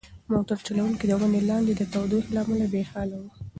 موټر 0.31 0.57
چلونکی 0.67 1.05
د 1.07 1.11
ونې 1.19 1.41
لاندې 1.49 1.73
د 1.75 1.81
تودوخې 1.93 2.31
له 2.35 2.39
امله 2.45 2.65
بې 2.73 2.81
حاله 2.91 3.17
و. 3.21 3.25